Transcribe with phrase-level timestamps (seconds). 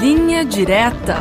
[0.00, 1.16] Linha Direta.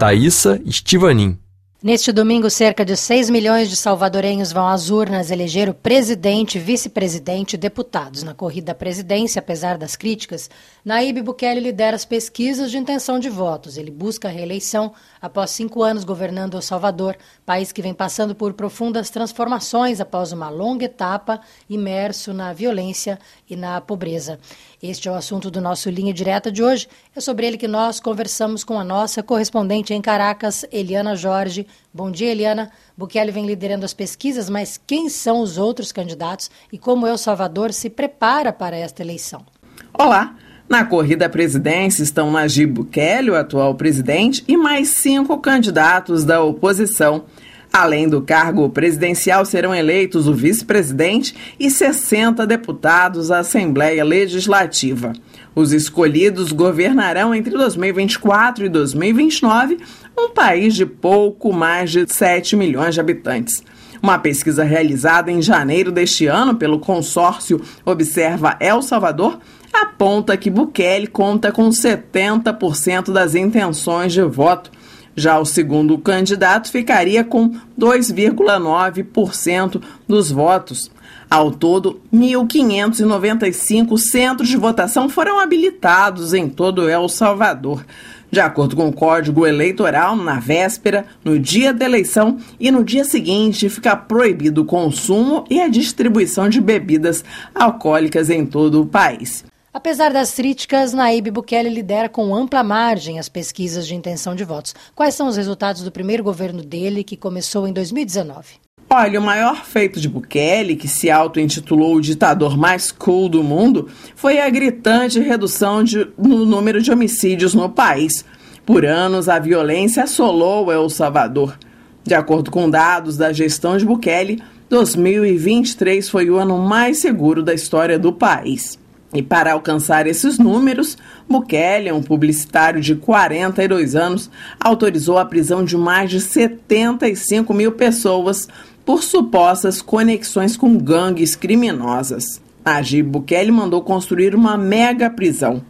[0.00, 1.38] Thaisa Estivanin.
[1.84, 7.52] Neste domingo, cerca de 6 milhões de salvadorenhos vão às urnas eleger o presidente, vice-presidente
[7.52, 8.22] e deputados.
[8.22, 10.48] Na corrida à presidência, apesar das críticas,
[10.82, 13.76] Naíbe Bukele lidera as pesquisas de intenção de votos.
[13.76, 18.54] Ele busca a reeleição após cinco anos governando El Salvador, país que vem passando por
[18.54, 21.38] profundas transformações após uma longa etapa
[21.68, 24.40] imerso na violência e na pobreza.
[24.82, 26.88] Este é o assunto do nosso Linha Direta de hoje.
[27.14, 31.66] É sobre ele que nós conversamos com a nossa correspondente em Caracas, Eliana Jorge.
[31.92, 32.70] Bom dia, Eliana.
[32.96, 37.72] Bukele vem liderando as pesquisas, mas quem são os outros candidatos e como El Salvador
[37.72, 39.44] se prepara para esta eleição?
[39.92, 40.34] Olá!
[40.68, 46.42] Na corrida à presidência estão Najib Bukele, o atual presidente, e mais cinco candidatos da
[46.42, 47.26] oposição.
[47.72, 55.12] Além do cargo presidencial, serão eleitos o vice-presidente e 60 deputados à Assembleia Legislativa.
[55.54, 59.78] Os escolhidos governarão entre 2024 e 2029
[60.18, 63.62] um país de pouco mais de 7 milhões de habitantes.
[64.02, 69.38] Uma pesquisa realizada em janeiro deste ano pelo consórcio Observa El Salvador
[69.72, 74.70] aponta que Bukele conta com 70% das intenções de voto.
[75.16, 80.90] Já o segundo candidato ficaria com 2,9% dos votos.
[81.30, 87.84] Ao todo, 1.595 centros de votação foram habilitados em todo El Salvador.
[88.30, 93.04] De acordo com o Código Eleitoral, na véspera, no dia da eleição e no dia
[93.04, 99.44] seguinte, fica proibido o consumo e a distribuição de bebidas alcoólicas em todo o país.
[99.74, 104.72] Apesar das críticas, Naíbe Bukele lidera com ampla margem as pesquisas de intenção de votos.
[104.94, 108.50] Quais são os resultados do primeiro governo dele, que começou em 2019?
[108.88, 113.88] Olha, o maior feito de Bukele, que se auto-intitulou o ditador mais cool do mundo,
[114.14, 118.24] foi a gritante redução de, no número de homicídios no país.
[118.64, 121.58] Por anos, a violência assolou El Salvador.
[122.04, 127.52] De acordo com dados da gestão de Bukele, 2023 foi o ano mais seguro da
[127.52, 128.78] história do país.
[129.14, 130.98] E para alcançar esses números,
[131.30, 138.48] Bukele, um publicitário de 42 anos, autorizou a prisão de mais de 75 mil pessoas
[138.84, 142.42] por supostas conexões com gangues criminosas.
[142.64, 145.62] Najib Bukele mandou construir uma mega prisão.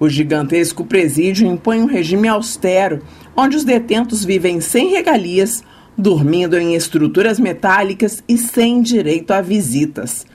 [0.00, 3.02] O gigantesco presídio impõe um regime austero,
[3.36, 5.62] onde os detentos vivem sem regalias,
[5.98, 10.26] dormindo em estruturas metálicas e sem direito a visitas.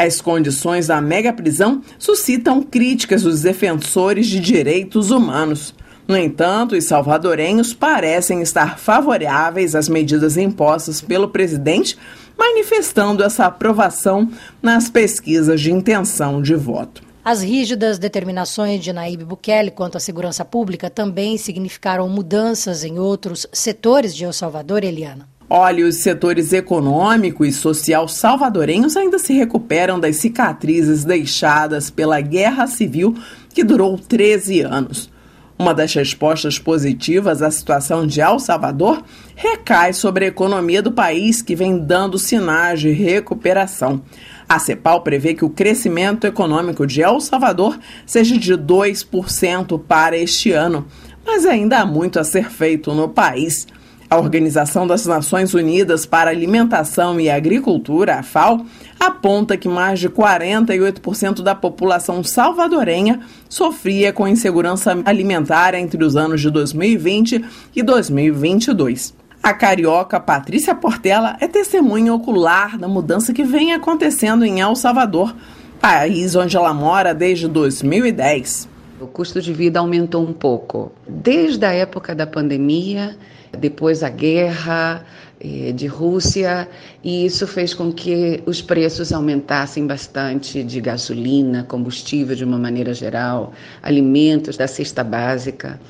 [0.00, 5.74] As condições da mega prisão suscitam críticas dos defensores de direitos humanos.
[6.06, 11.98] No entanto, os salvadorenhos parecem estar favoráveis às medidas impostas pelo presidente,
[12.38, 14.30] manifestando essa aprovação
[14.62, 17.02] nas pesquisas de intenção de voto.
[17.24, 23.48] As rígidas determinações de Naíbe Bukele quanto à segurança pública também significaram mudanças em outros
[23.52, 25.28] setores de El Salvador, Eliana.
[25.50, 32.66] Olha, os setores econômico e social salvadorenhos ainda se recuperam das cicatrizes deixadas pela guerra
[32.66, 33.16] civil
[33.54, 35.10] que durou 13 anos.
[35.58, 39.02] Uma das respostas positivas à situação de El Salvador
[39.34, 44.02] recai sobre a economia do país, que vem dando sinais de recuperação.
[44.48, 47.76] A CEPAL prevê que o crescimento econômico de El Salvador
[48.06, 50.86] seja de 2% para este ano,
[51.26, 53.66] mas ainda há muito a ser feito no país.
[54.10, 58.64] A Organização das Nações Unidas para Alimentação e Agricultura, a FAO,
[58.98, 63.20] aponta que mais de 48% da população salvadorenha
[63.50, 67.44] sofria com insegurança alimentar entre os anos de 2020
[67.76, 69.14] e 2022.
[69.42, 75.36] A carioca Patrícia Portela é testemunha ocular da mudança que vem acontecendo em El Salvador,
[75.82, 78.77] país onde ela mora desde 2010.
[79.00, 80.90] O custo de vida aumentou um pouco.
[81.06, 83.16] Desde a época da pandemia,
[83.56, 85.04] depois a guerra
[85.40, 86.68] eh, de Rússia,
[87.04, 92.92] e isso fez com que os preços aumentassem bastante de gasolina, combustível de uma maneira
[92.92, 95.80] geral, alimentos da cesta básica.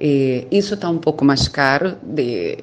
[0.00, 2.58] Eh, isso está um pouco mais caro de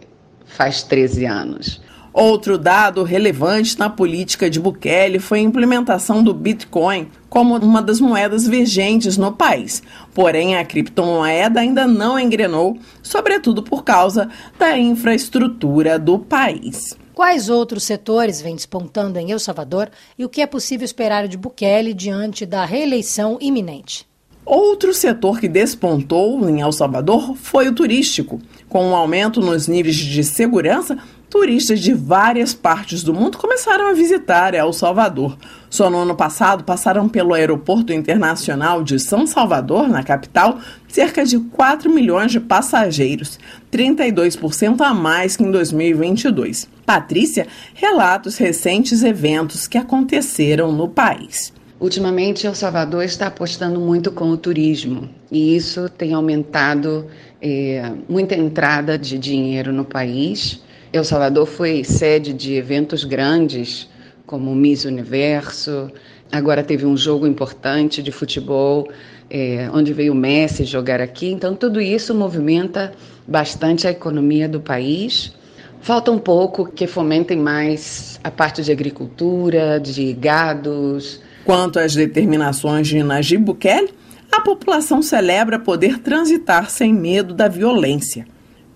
[0.46, 1.82] faz 13 anos.
[2.14, 8.02] Outro dado relevante na política de Bukele foi a implementação do Bitcoin como uma das
[8.02, 9.82] moedas vigentes no país.
[10.14, 14.30] Porém, a criptomoeda ainda não engrenou, sobretudo por causa
[14.60, 16.98] da infraestrutura do país.
[17.14, 21.38] Quais outros setores vêm despontando em El Salvador e o que é possível esperar de
[21.38, 24.06] Bukele diante da reeleição iminente?
[24.46, 28.42] Outro setor que despontou em El Salvador foi o turístico.
[28.68, 30.98] Com um aumento nos níveis de segurança,
[31.32, 35.38] turistas de várias partes do mundo começaram a visitar El Salvador.
[35.70, 41.40] Só no ano passado passaram pelo Aeroporto Internacional de São Salvador, na capital, cerca de
[41.40, 43.40] 4 milhões de passageiros,
[43.72, 46.68] 32% a mais que em 2022.
[46.86, 51.54] Patrícia relata os recentes eventos que aconteceram no país.
[51.80, 57.08] Ultimamente, El Salvador está apostando muito com o turismo e isso tem aumentado
[57.42, 60.62] é, muita entrada de dinheiro no país.
[60.94, 63.90] El Salvador foi sede de eventos grandes
[64.26, 65.92] como Miss Universo.
[66.32, 68.90] Agora teve um jogo importante de futebol,
[69.30, 71.32] é, onde veio o Messi jogar aqui.
[71.32, 72.94] Então, tudo isso movimenta
[73.28, 75.34] bastante a economia do país.
[75.82, 82.88] Falta um pouco que fomentem mais a parte de agricultura, de gados, Quanto às determinações
[82.88, 83.90] de Najib Bukele,
[84.32, 88.26] a população celebra poder transitar sem medo da violência.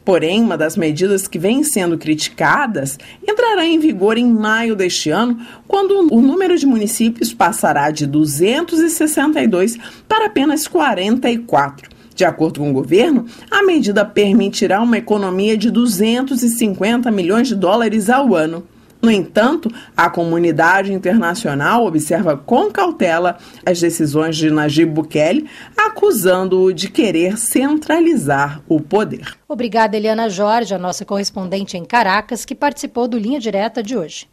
[0.06, 5.40] Porém, uma das medidas que vem sendo criticadas entrará em vigor em maio deste ano,
[5.68, 11.90] quando o número de municípios passará de 262 para apenas 44.
[12.14, 18.08] De acordo com o governo, a medida permitirá uma economia de 250 milhões de dólares
[18.08, 18.64] ao ano.
[19.06, 25.48] No entanto, a comunidade internacional observa com cautela as decisões de Najib Bukele,
[25.78, 29.38] acusando-o de querer centralizar o poder.
[29.48, 34.28] Obrigada, Eliana Jorge, a nossa correspondente em Caracas, que participou do Linha Direta de hoje.